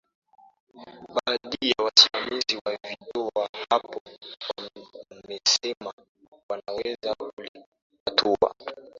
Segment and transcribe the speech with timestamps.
[1.15, 3.99] baadhi ya wasimamizi wa vituo hapa
[5.13, 5.93] wamesema
[6.49, 8.55] wanaweza kulitatua